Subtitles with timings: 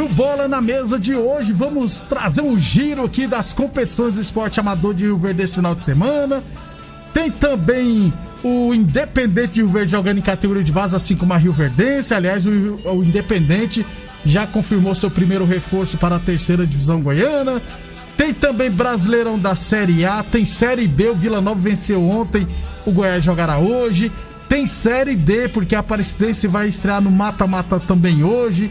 [0.00, 4.58] No Bola na Mesa de hoje, vamos trazer um giro aqui das competições do esporte
[4.58, 6.42] amador de Rio Verde esse final de semana.
[7.12, 8.10] Tem também
[8.42, 12.14] o Independente de Rio Verde jogando em categoria de base, assim como a Rio Verdense.
[12.14, 13.84] Aliás, o, o Independente
[14.24, 17.60] já confirmou seu primeiro reforço para a terceira divisão goiana.
[18.16, 22.48] Tem também Brasileirão da Série A, tem Série B, o Vila Nova venceu ontem,
[22.86, 24.10] o Goiás jogará hoje.
[24.48, 28.70] Tem Série D, porque a Aparecidense vai estrear no mata-mata também hoje.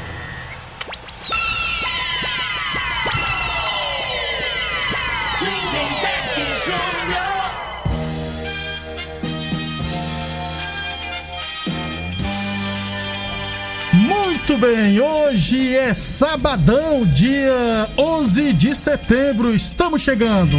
[13.93, 20.57] Muito bem, hoje é sabadão, dia 11 de setembro, estamos chegando.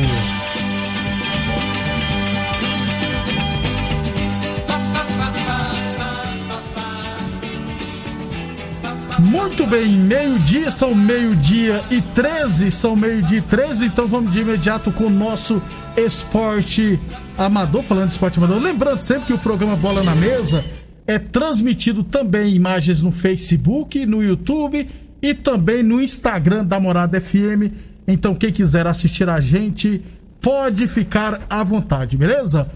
[9.53, 14.91] Muito bem, meio-dia, são meio-dia e 13, são meio-dia e 13, então vamos de imediato
[14.91, 15.61] com o nosso
[15.95, 16.99] esporte
[17.37, 18.59] amador, falando de esporte amador.
[18.59, 20.65] Lembrando sempre que o programa Bola na Mesa
[21.07, 24.89] é transmitido também imagens no Facebook, no YouTube
[25.21, 27.75] e também no Instagram da Morada FM.
[28.09, 30.01] Então, quem quiser assistir a gente,
[30.41, 32.71] pode ficar à vontade, beleza?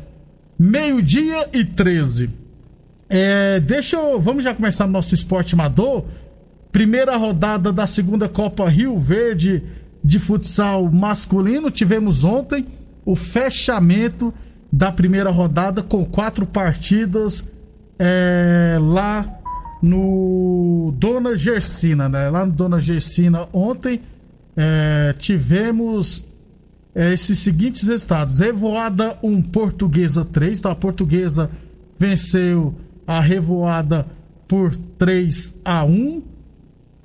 [0.58, 2.28] Meio-dia e 13.
[3.08, 4.20] É, deixa eu.
[4.20, 6.04] Vamos já começar nosso esporte amador.
[6.76, 9.62] Primeira rodada da segunda Copa Rio Verde
[10.04, 11.70] de futsal masculino.
[11.70, 12.66] Tivemos ontem
[13.02, 14.30] o fechamento
[14.70, 17.50] da primeira rodada com quatro partidas
[17.98, 19.26] é, lá
[19.82, 22.28] no Dona Gersina, né?
[22.28, 24.02] Lá no Dona Gersina ontem
[24.54, 26.26] é, tivemos
[26.94, 30.58] é, esses seguintes resultados: Revoada 1, Portuguesa 3.
[30.58, 31.50] Então a Portuguesa
[31.98, 32.74] venceu
[33.06, 34.06] a Revoada
[34.46, 36.35] por 3 a 1.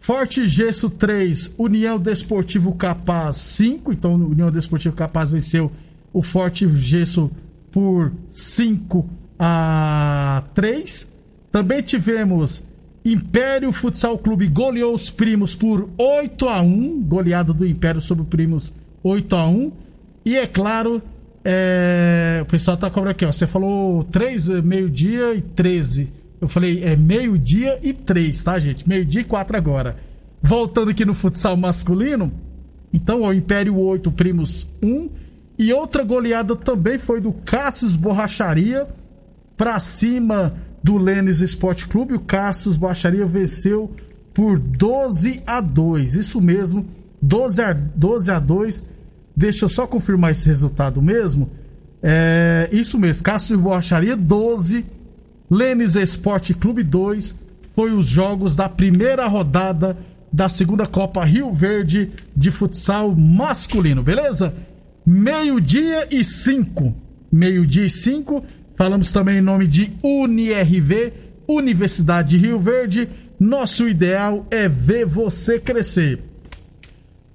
[0.02, 3.94] Forte Gesso 3, União Desportivo Capaz 5.
[3.94, 5.72] Então, União Desportivo Capaz venceu
[6.12, 7.30] o Forte Gesso
[7.72, 9.08] por 5
[9.38, 11.08] a 3.
[11.52, 12.64] Também tivemos
[13.06, 18.28] Império Futsal Clube goleou os primos por 8 a 1 Goleada do Império sobre o
[18.28, 19.72] primos 8 a 1
[20.26, 21.00] E é claro,
[21.46, 22.40] é...
[22.42, 23.32] o pessoal tá cobrando aqui, ó.
[23.32, 26.21] Você falou 3, meio-dia e 13.
[26.42, 28.90] Eu falei, é meio-dia e três, tá, gente?
[28.90, 29.96] Meio-dia e quatro agora.
[30.42, 32.32] Voltando aqui no futsal masculino,
[32.94, 35.10] então, o Império 8, Primos 1.
[35.58, 38.88] E outra goleada também foi do Cassius Borracharia
[39.56, 42.16] pra cima do Lênis Esporte Clube.
[42.16, 43.96] O Cassius Borracharia venceu
[44.34, 46.16] por 12 a 2.
[46.16, 46.86] Isso mesmo,
[47.22, 48.90] 12 a, 12 a 2.
[49.36, 51.50] Deixa eu só confirmar esse resultado mesmo.
[52.04, 54.84] É, isso mesmo, Cassius Borracharia 12 a
[55.52, 57.38] Lênis Esporte Clube 2
[57.76, 59.98] foi os jogos da primeira rodada
[60.32, 64.56] da segunda Copa Rio Verde de futsal masculino, beleza?
[65.06, 66.96] Meio-dia e cinco.
[67.30, 68.42] Meio-dia e cinco.
[68.78, 71.12] Falamos também em nome de UniRV,
[71.46, 73.10] Universidade de Rio Verde.
[73.38, 76.24] Nosso ideal é ver você crescer.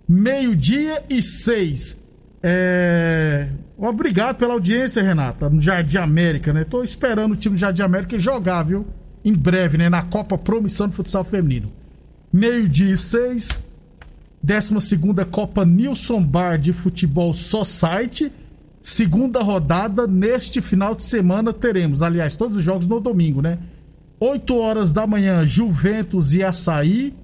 [0.09, 2.03] Meio-dia e seis.
[2.43, 3.47] É...
[3.79, 6.65] Obrigado pela audiência, Renata, no Jardim América, né?
[6.65, 8.85] Tô esperando o time do Jardim América jogar, viu?
[9.25, 9.89] Em breve, né?
[9.89, 11.71] Na Copa Promissão do Futsal Feminino.
[12.33, 13.63] Meio-dia e seis.
[14.43, 14.99] 12
[15.31, 18.33] Copa Nilson Bar de Futebol Society.
[18.87, 23.59] Segunda rodada, neste final de semana teremos, aliás, todos os jogos no domingo, né?
[24.21, 27.15] 8 horas da manhã, Juventus e Açaí.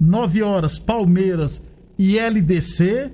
[0.00, 1.64] 9 horas, Palmeiras
[1.96, 3.08] e LDC.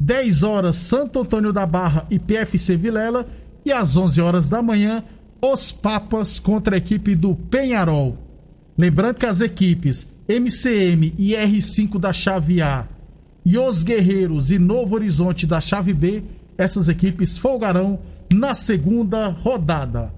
[0.00, 3.28] 10 horas, Santo Antônio da Barra e PFC Vilela.
[3.64, 5.04] E às 11 horas da manhã,
[5.40, 8.18] os Papas contra a equipe do Penharol.
[8.76, 12.88] Lembrando que as equipes MCM e R5 da chave A
[13.46, 16.24] e os Guerreiros e Novo Horizonte da chave B,
[16.62, 17.98] essas equipes folgarão
[18.32, 20.12] na segunda rodada.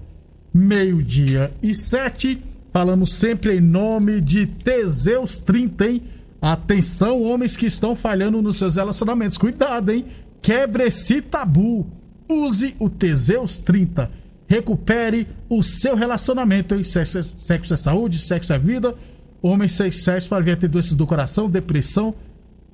[0.53, 6.03] Meio-dia e sete, falamos sempre em nome de Teseus 30, hein?
[6.41, 9.37] Atenção, homens que estão falhando nos seus relacionamentos.
[9.37, 10.05] Cuidado, hein?
[10.41, 11.87] Quebre esse tabu.
[12.29, 14.09] Use o Teseus 30.
[14.47, 16.83] Recupere o seu relacionamento, hein?
[16.83, 18.93] Sexo, sexo é saúde, sexo é vida.
[19.41, 22.15] Homens sem sexo para vir ter doenças do coração, depressão,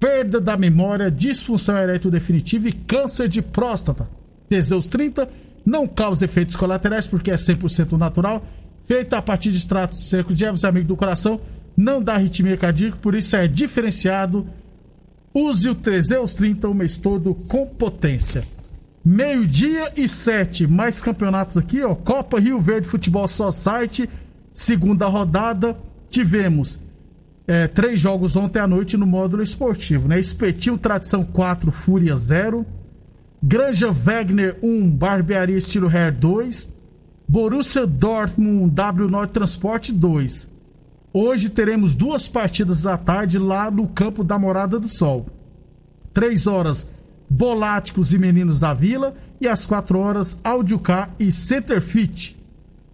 [0.01, 4.09] perda da memória, disfunção erétil definitiva e câncer de próstata.
[4.49, 5.29] Teseus 30
[5.63, 8.43] não causa efeitos colaterais porque é 100% natural,
[8.85, 11.39] feita a partir de extratos secos de ervas amigo do coração
[11.77, 14.45] não dá arritmia cardíaca, por isso é diferenciado.
[15.33, 18.43] Use o Teseus 30 o mês todo com potência.
[19.03, 21.95] Meio-dia e sete, mais campeonatos aqui, ó.
[21.95, 24.09] Copa Rio Verde Futebol Society,
[24.51, 25.77] segunda rodada.
[26.09, 26.79] Tivemos
[27.47, 30.19] é, três jogos ontem à noite no módulo esportivo, né?
[30.19, 32.65] Espetinho Tradição 4, Fúria 0.
[33.43, 36.71] Granja Wegner 1, Barbearia Estilo Hair 2.
[37.27, 40.49] Borussia Dortmund W Norte Transporte 2.
[41.13, 45.25] Hoje teremos duas partidas à tarde lá no campo da Morada do Sol.
[46.13, 46.91] Três horas,
[47.29, 49.15] Boláticos e Meninos da Vila.
[49.39, 52.37] E às quatro horas, Audiocar e Centerfit.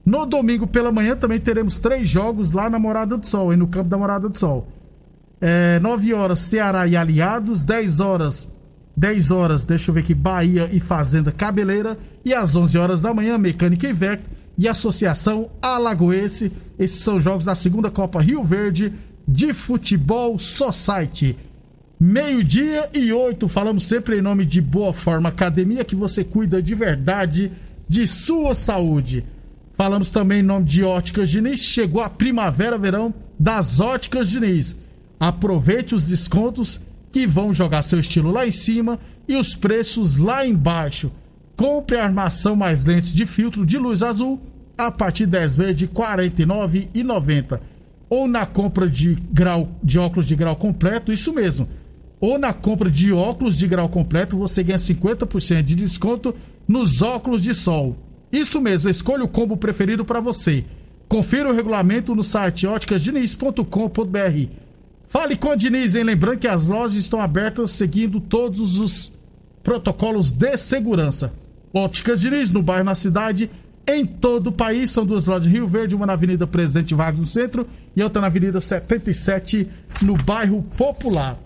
[0.08, 3.68] No domingo pela manhã também teremos três jogos lá na Morada do Sol, aí no
[3.68, 4.66] campo da Morada do Sol.
[5.42, 7.66] É, 9 horas, Ceará e Aliados.
[7.66, 8.48] 10 horas,
[8.96, 11.98] 10 horas, deixa eu ver aqui, Bahia e Fazenda Cabeleira.
[12.24, 14.24] E às 11 horas da manhã, Mecânica e Vec
[14.58, 16.54] e Associação Alagoense.
[16.80, 18.94] Esses são jogos da segunda Copa Rio Verde
[19.28, 21.36] de Futebol Society.
[22.00, 26.74] Meio-dia e oito, falamos sempre em nome de Boa Forma Academia, que você cuida de
[26.76, 27.52] verdade
[27.90, 29.26] de sua saúde.
[29.78, 34.80] Falamos também em nome de Óticas Diniz, chegou a primavera-verão das Óticas Diniz.
[35.20, 36.82] Aproveite os descontos
[37.12, 41.12] que vão jogar seu estilo lá em cima e os preços lá embaixo.
[41.56, 44.42] Compre a armação mais lentes de filtro de luz azul
[44.76, 47.60] a partir de 10 vezes de R$ 49,90.
[48.10, 51.70] Ou na compra de grau de óculos de grau completo, isso mesmo.
[52.20, 56.34] Ou na compra de óculos de grau completo, você ganha 50% de desconto
[56.68, 57.96] nos óculos de sol.
[58.38, 60.64] Isso mesmo, escolha o combo preferido para você.
[61.08, 64.52] Confira o regulamento no site óticasdiniz.com.br.
[65.08, 66.04] Fale com a Diniz, hein?
[66.04, 69.12] Lembrando que as lojas estão abertas seguindo todos os
[69.64, 71.34] protocolos de segurança.
[71.74, 73.50] Óticas Diniz, no bairro, na cidade,
[73.88, 74.92] em todo o país.
[74.92, 77.66] São duas lojas de Rio Verde, uma na Avenida Presidente Vargas no centro
[77.96, 79.68] e outra na Avenida 77
[80.04, 81.40] no bairro Popular.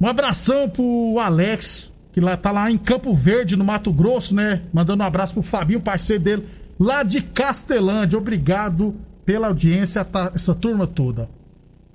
[0.00, 4.62] Um abração pro Alex, que lá tá lá em Campo Verde, no Mato Grosso, né?
[4.72, 6.46] Mandando um abraço pro Fabinho, parceiro dele,
[6.80, 8.18] lá de Castelândia.
[8.18, 11.28] Obrigado pela audiência, tá, essa turma toda.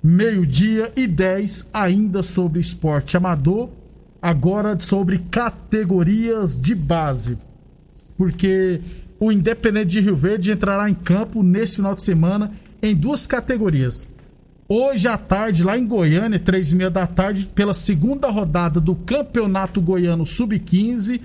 [0.00, 3.68] Meio-dia e 10, ainda sobre esporte amador
[4.22, 7.36] agora sobre categorias de base.
[8.16, 8.80] Porque
[9.18, 14.08] o Independente de Rio Verde entrará em campo nesse final de semana em duas categorias.
[14.68, 18.94] Hoje à tarde, lá em Goiânia, três e meia da tarde, pela segunda rodada do
[18.94, 21.20] Campeonato Goiano Sub-15,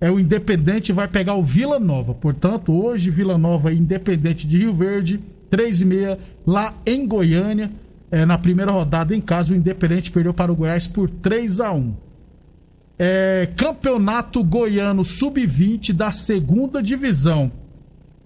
[0.00, 2.14] é o Independente vai pegar o Vila Nova.
[2.14, 7.70] Portanto, hoje Vila Nova e Independente de Rio Verde, três e meia, lá em Goiânia.
[8.10, 11.72] É, na primeira rodada, em casa, o Independente perdeu para o Goiás por 3 a
[11.72, 11.94] 1
[12.98, 17.50] é, Campeonato Goiano Sub-20 da segunda divisão.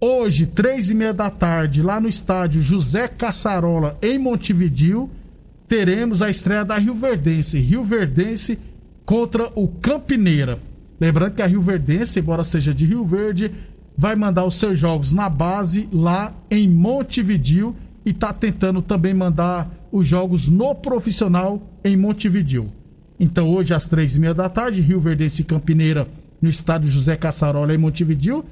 [0.00, 5.11] Hoje, três e meia da tarde, lá no estádio José Caçarola, em Montevidil,
[5.67, 7.59] teremos a estreia da Rio Verdense.
[7.59, 8.61] Rio Verdense
[9.05, 10.57] contra o Campineira.
[11.00, 13.52] Lembrando que a Rio Verdense, embora seja de Rio Verde,
[13.97, 17.75] vai mandar os seus jogos na base lá em Montevidil
[18.07, 22.71] e está tentando também mandar os jogos no profissional em Montevidil.
[23.19, 26.07] Então hoje às três e meia da tarde, Rio Verdense e Campineira
[26.40, 28.45] no estádio José Caçarola em Montevidil.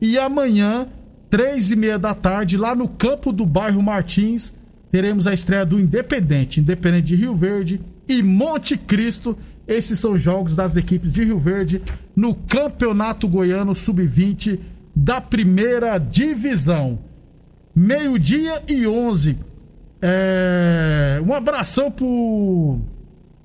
[0.00, 0.86] E amanhã,
[1.28, 4.56] três e meia da tarde, lá no campo do bairro Martins,
[4.90, 9.36] teremos a estreia do Independente, Independente de Rio Verde e Monte Cristo.
[9.68, 11.82] Esses são os jogos das equipes de Rio Verde
[12.16, 14.58] no Campeonato Goiano Sub-20
[14.94, 16.98] da primeira divisão.
[17.74, 19.38] Meio-dia e 11.
[20.02, 21.22] É...
[21.24, 22.80] Um abração pro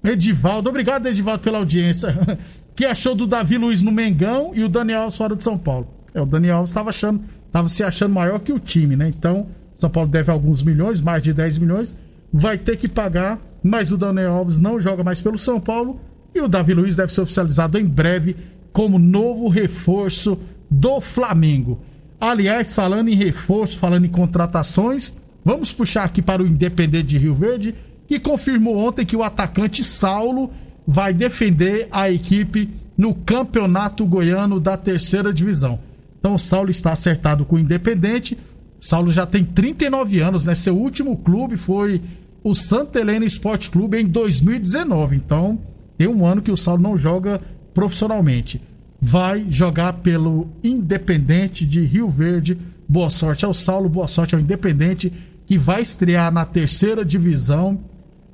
[0.03, 0.69] Edivaldo.
[0.69, 2.15] Obrigado, Edivaldo, pela audiência.
[2.75, 5.94] que achou do Davi Luiz no Mengão e o Daniel fora de São Paulo.
[6.15, 9.11] É, o Daniel Alves estava achando, estava se achando maior que o time, né?
[9.13, 11.99] Então, São Paulo deve alguns milhões, mais de 10 milhões,
[12.31, 15.99] vai ter que pagar, mas o Daniel Alves não joga mais pelo São Paulo
[16.33, 18.37] e o Davi Luiz deve ser oficializado em breve
[18.71, 20.39] como novo reforço
[20.71, 21.81] do Flamengo.
[22.19, 27.35] Aliás, falando em reforço, falando em contratações, vamos puxar aqui para o Independente de Rio
[27.35, 27.75] Verde,
[28.07, 30.49] que confirmou ontem que o atacante Saulo
[30.87, 35.79] vai defender a equipe no Campeonato Goiano da Terceira Divisão.
[36.25, 38.35] Então o Saulo está acertado com o Independente.
[38.79, 40.55] Saulo já tem 39 anos, né?
[40.55, 42.01] Seu último clube foi
[42.43, 45.17] o Santa Helena Esporte Clube em 2019.
[45.17, 45.59] Então,
[45.95, 47.39] tem um ano que o Saulo não joga
[47.75, 48.59] profissionalmente.
[48.99, 52.57] Vai jogar pelo Independente de Rio Verde.
[52.89, 55.13] Boa sorte ao Saulo, boa sorte ao Independente,
[55.45, 57.81] que vai estrear na terceira divisão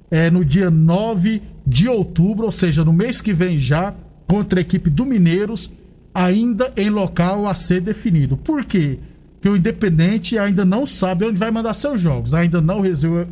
[0.09, 3.93] é, no dia 9 de outubro, ou seja, no mês que vem já,
[4.25, 5.69] contra a equipe do Mineiros,
[6.13, 8.37] ainda em local a ser definido.
[8.37, 8.99] Por quê?
[9.33, 12.81] Porque o Independente ainda não sabe onde vai mandar seus jogos, ainda não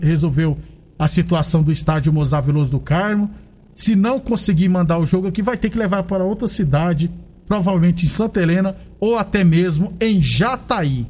[0.02, 0.58] resolveu
[0.98, 3.30] a situação do estádio Mozar Veloso do Carmo.
[3.76, 7.10] Se não conseguir mandar o jogo aqui, vai ter que levar para outra cidade,
[7.46, 11.08] provavelmente em Santa Helena ou até mesmo em Jataí.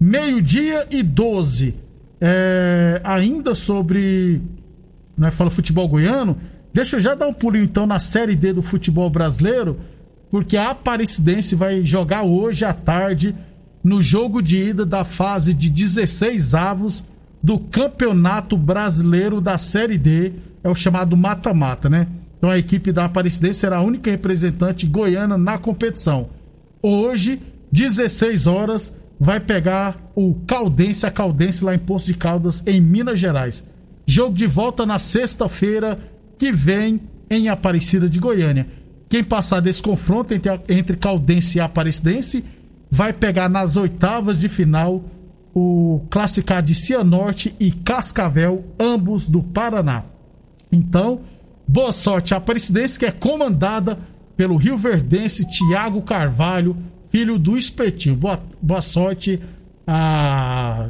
[0.00, 1.74] Meio-dia e 12.
[2.20, 4.40] É, ainda sobre
[5.16, 6.38] né, fala futebol goiano,
[6.72, 9.78] deixa eu já dar um pulinho então na Série D do futebol brasileiro,
[10.30, 13.34] porque a Aparecidense vai jogar hoje à tarde
[13.82, 17.04] no jogo de ida da fase de 16 avos
[17.42, 20.32] do Campeonato Brasileiro da Série D,
[20.62, 22.06] é o chamado mata-mata, né?
[22.36, 26.28] Então a equipe da Aparecidense será a única representante goiana na competição.
[26.82, 27.40] Hoje,
[27.72, 33.18] 16 horas, vai pegar o Caldense, a Caldense lá em Poço de Caldas, em Minas
[33.18, 33.64] Gerais.
[34.06, 35.98] Jogo de volta na sexta-feira
[36.38, 38.66] que vem em Aparecida de Goiânia.
[39.10, 42.44] Quem passar desse confronto entre, entre Caldense e Aparecidense
[42.88, 45.04] vai pegar nas oitavas de final
[45.52, 50.04] o classificado de Cianorte e Cascavel, ambos do Paraná.
[50.70, 51.22] Então,
[51.66, 53.98] boa sorte à Aparecidense, que é comandada
[54.36, 56.76] pelo Rio Verdense Tiago Carvalho,
[57.08, 58.14] filho do Espetinho.
[58.14, 59.40] Boa, boa sorte
[59.84, 60.88] à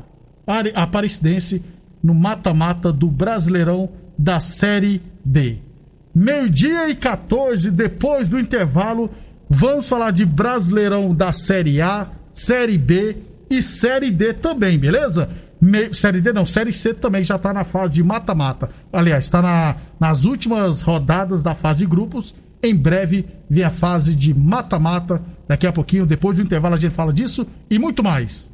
[0.74, 1.64] Aparecidense
[2.02, 5.69] no mata-mata do Brasileirão da Série D.
[6.14, 9.10] Meio-dia e 14, depois do intervalo,
[9.48, 13.16] vamos falar de Brasileirão da Série A, Série B
[13.48, 15.30] e Série D também, beleza?
[15.60, 15.92] Me...
[15.94, 18.70] Série D não, Série C também já está na fase de mata-mata.
[18.92, 19.76] Aliás, está na...
[20.00, 22.34] nas últimas rodadas da fase de grupos.
[22.62, 25.20] Em breve vem a fase de mata-mata.
[25.46, 28.50] Daqui a pouquinho, depois do intervalo, a gente fala disso e muito mais.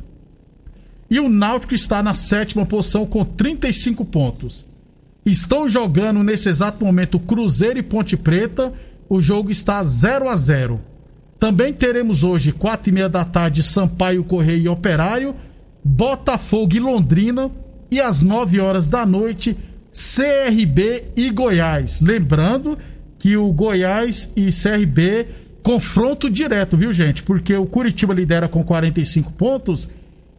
[1.09, 4.65] E o Náutico está na sétima posição com 35 pontos.
[5.25, 8.71] Estão jogando nesse exato momento Cruzeiro e Ponte Preta.
[9.09, 10.79] O jogo está 0 a 0.
[11.39, 15.35] Também teremos hoje, quatro e meia da tarde, Sampaio Correio e Operário,
[15.83, 17.49] Botafogo e Londrina.
[17.89, 19.57] E às 9 horas da noite,
[19.91, 22.01] CRB e Goiás.
[22.01, 22.77] Lembrando
[23.17, 25.27] que o Goiás e CRB
[25.63, 27.23] confronto direto, viu, gente?
[27.23, 29.89] Porque o Curitiba lidera com 45 pontos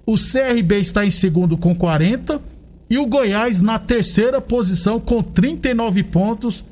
[0.07, 2.41] o CRB está em segundo com 40
[2.89, 6.65] e o Goiás na terceira posição com 39 pontos,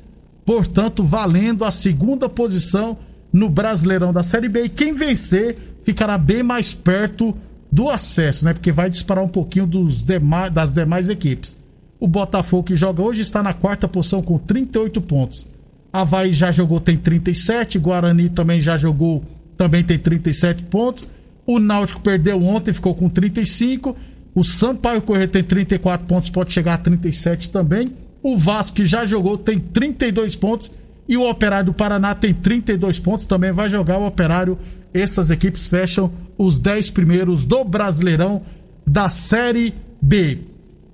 [0.45, 2.97] portanto, valendo a segunda posição
[3.31, 4.63] no Brasileirão da Série B.
[4.65, 7.35] E quem vencer ficará bem mais perto
[7.71, 8.53] do acesso, né?
[8.53, 11.57] Porque vai disparar um pouquinho dos demais, das demais equipes.
[11.99, 15.47] O Botafogo que joga hoje está na quarta posição com 38 pontos.
[15.91, 17.79] Havaí já jogou, tem 37.
[17.79, 19.23] Guarani também já jogou,
[19.57, 21.09] também tem 37 pontos.
[21.49, 23.97] O Náutico perdeu ontem, ficou com 35.
[24.35, 27.89] O Sampaio Correia tem 34 pontos, pode chegar a 37 também.
[28.21, 30.71] O Vasco, que já jogou, tem 32 pontos.
[31.07, 34.59] E o Operário do Paraná tem 32 pontos, também vai jogar o Operário.
[34.93, 38.43] Essas equipes fecham os 10 primeiros do Brasileirão
[38.85, 40.41] da Série B.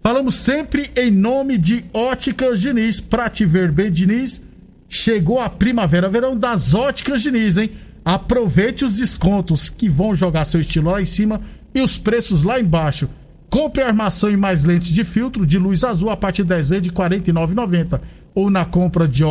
[0.01, 3.01] Falamos sempre em nome de Óticas Diniz.
[3.01, 4.41] Pra te ver bem, Diniz,
[4.87, 7.71] chegou a primavera-verão das Óticas Diniz, hein?
[8.05, 11.41] Aproveite os descontos que vão jogar seu estilo lá em cima
[11.73, 13.09] e os preços lá embaixo.
[13.49, 16.83] Compre armação e mais lentes de filtro de luz azul a partir de 10 vezes
[16.83, 17.99] de R$ 49,90.
[18.35, 19.23] Ou na compra de,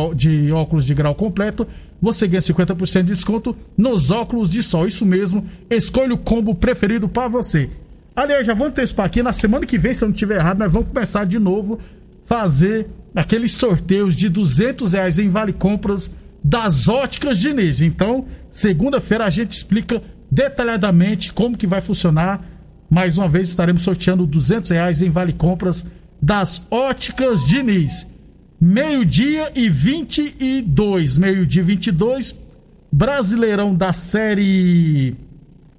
[0.51, 1.65] óculos de grau completo,
[2.01, 4.85] você ganha 50% de desconto nos óculos de sol.
[4.85, 7.69] Isso mesmo, escolha o combo preferido para você.
[8.13, 10.71] Aliás, já vou antecipar aqui, na semana que vem, se eu não estiver errado, nós
[10.71, 11.79] vamos começar de novo
[12.25, 16.13] fazer aqueles sorteios de 200 reais em vale compras
[16.45, 17.81] das óticas Diniz.
[17.81, 22.39] Então, segunda-feira a gente explica detalhadamente como que vai funcionar.
[22.87, 25.87] Mais uma vez estaremos sorteando 200 reais em vale compras
[26.21, 28.11] das óticas Diniz.
[28.61, 31.17] Meio-dia e 22.
[31.17, 32.37] Meio-dia e 22.
[32.91, 35.15] Brasileirão da série.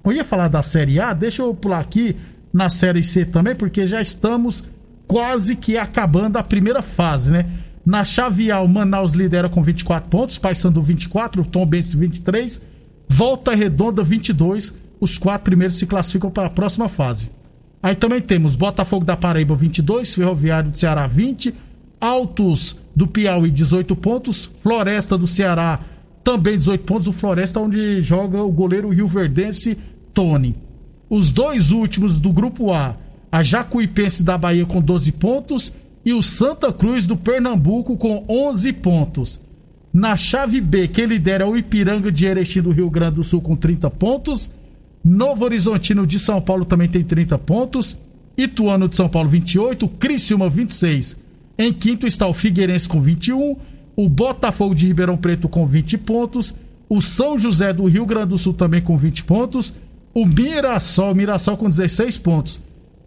[0.03, 2.13] Eu ia falar da série A, deixa eu pular aqui
[2.51, 4.65] na série C também, porque já estamos
[5.07, 7.45] quase que acabando a primeira fase, né?
[7.87, 12.61] Na Chavial, Manaus lidera com 24 pontos, Paysandu 24, Tom Benz 23,
[13.07, 14.77] Volta Redonda 22.
[14.99, 17.31] Os quatro primeiros se classificam para a próxima fase.
[17.81, 21.53] Aí também temos Botafogo da Paraíba 22, Ferroviário do Ceará 20,
[22.01, 25.79] Altos do Piauí 18 pontos, Floresta do Ceará
[26.25, 29.77] também 18 pontos, o Floresta onde joga o goleiro Rio Verdense
[30.13, 30.57] Tony.
[31.09, 32.97] Os dois últimos do grupo A,
[33.31, 38.71] a Jacuipense da Bahia com 12 pontos e o Santa Cruz do Pernambuco com 11
[38.71, 39.41] pontos.
[39.91, 43.57] Na chave B, quem lidera o Ipiranga de Erechim do Rio Grande do Sul com
[43.57, 44.49] 30 pontos.
[45.03, 47.97] Novo Horizontino de São Paulo também tem 30 pontos.
[48.37, 51.19] Ituano de São Paulo 28, Criciúma 26.
[51.59, 53.57] Em quinto está o Figueirense com 21,
[53.93, 56.55] o Botafogo de Ribeirão Preto com 20 pontos,
[56.87, 59.73] o São José do Rio Grande do Sul também com 20 pontos,
[60.13, 62.61] o Mirassol, Mirassol com 16 pontos.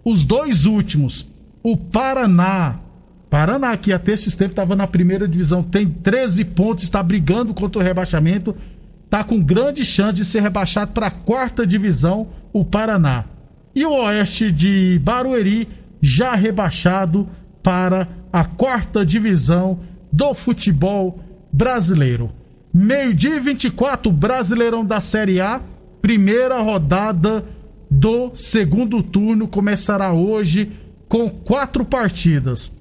[0.05, 1.25] Os dois últimos,
[1.63, 2.79] o Paraná
[3.31, 7.81] Paraná, que até esses tempos estava na primeira divisão, tem 13 pontos, está brigando contra
[7.81, 8.57] o rebaixamento,
[9.05, 13.25] está com grande chance de ser rebaixado para a quarta divisão, o Paraná.
[13.73, 15.69] E o Oeste de Barueri,
[16.03, 17.29] já rebaixado
[17.63, 19.79] para a quarta divisão
[20.13, 21.21] do futebol
[21.53, 22.31] brasileiro.
[22.75, 25.61] Meio-dia e 24, Brasileirão da Série A,
[26.03, 27.45] primeira rodada
[27.89, 30.73] do segundo turno começará hoje
[31.09, 32.80] com quatro partidas.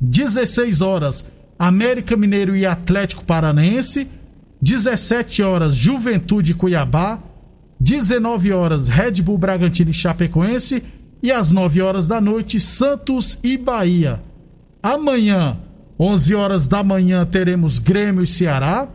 [0.00, 4.06] 16 horas, América Mineiro e Atlético Paranaense.
[4.60, 7.18] 17 horas, Juventude Cuiabá.
[7.78, 10.82] 19 horas, Red Bull Bragantino e Chapecoense.
[11.22, 14.20] E às 9 horas da noite, Santos e Bahia.
[14.82, 15.56] Amanhã,
[15.98, 18.88] 11 horas da manhã, teremos Grêmio e Ceará.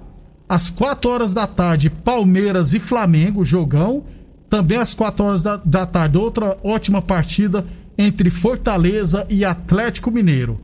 [0.48, 4.04] Às 4 horas da tarde, Palmeiras e Flamengo, jogão.
[4.50, 7.66] Também às 4 horas da, da tarde, outra ótima partida
[7.98, 10.60] entre Fortaleza e Atlético Mineiro.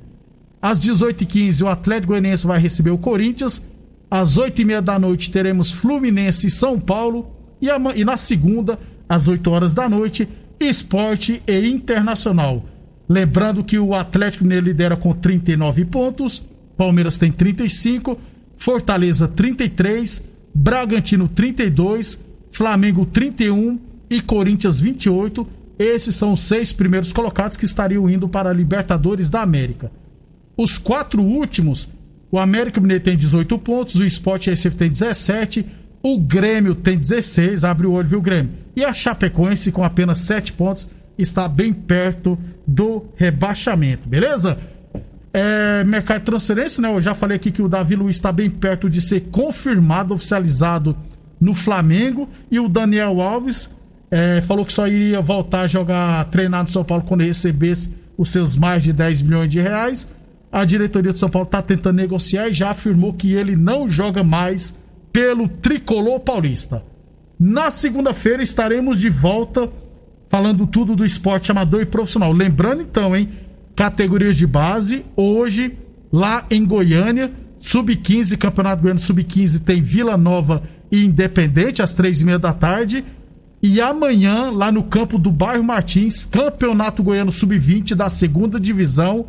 [0.68, 3.66] Às 18h15, o Atlético Goianiense vai receber o Corinthians.
[4.12, 7.32] Às 8h30 da noite, teremos Fluminense e São Paulo.
[7.62, 8.78] E, a, e na segunda,
[9.08, 10.28] às 8 horas da noite,
[10.60, 12.66] Esporte e Internacional.
[13.08, 16.44] Lembrando que o Atlético Mineiro lidera com 39 pontos,
[16.76, 18.20] Palmeiras tem 35,
[18.58, 25.48] Fortaleza 33, Bragantino 32, Flamengo 31 e Corinthians 28.
[25.80, 29.90] Esses são os seis primeiros colocados que estariam indo para a Libertadores da América.
[30.58, 31.88] Os quatro últimos,
[32.32, 35.66] o América Mineiro tem 18 pontos, o Sport Recife tem 17,
[36.02, 38.52] o Grêmio tem 16, abre o olho, viu, Grêmio?
[38.76, 44.58] E a Chapecoense, com apenas 7 pontos, está bem perto do rebaixamento, beleza?
[45.34, 46.92] É, mercado de transferência, né?
[46.92, 50.98] Eu já falei aqui que o Davi Luiz está bem perto de ser confirmado, oficializado
[51.40, 52.28] no Flamengo.
[52.50, 53.70] E o Daniel Alves
[54.10, 58.32] é, falou que só iria voltar a jogar, treinar no São Paulo quando recebesse os
[58.32, 60.12] seus mais de 10 milhões de reais.
[60.52, 64.24] A diretoria de São Paulo está tentando negociar e já afirmou que ele não joga
[64.24, 64.78] mais
[65.12, 66.84] pelo tricolor paulista.
[67.40, 69.70] Na segunda-feira estaremos de volta
[70.30, 72.32] falando tudo do esporte amador e profissional.
[72.32, 73.30] Lembrando então, hein?
[73.76, 75.78] Categorias de base, hoje,
[76.12, 82.26] lá em Goiânia, Sub-15, Campeonato Goiano Sub-15 tem Vila Nova e Independente, às três e
[82.26, 83.04] meia da tarde.
[83.62, 89.26] E amanhã, lá no campo do bairro Martins, Campeonato Goiano Sub-20 da segunda divisão,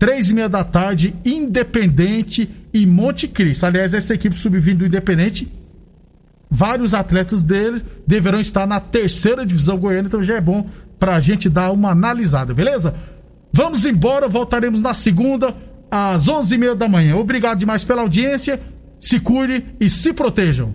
[0.00, 3.66] três e meia da tarde, Independente e Monte Cristo.
[3.66, 5.46] Aliás, essa equipe Sub-20 do Independente,
[6.50, 10.66] vários atletas dele deverão estar na terceira divisão goiana, então já é bom
[10.98, 12.94] pra gente dar uma analisada, beleza?
[13.52, 15.54] Vamos embora, voltaremos na segunda,
[15.90, 17.16] às onze e meia da manhã.
[17.16, 18.58] Obrigado demais pela audiência
[18.98, 20.74] se cuide e se protejam.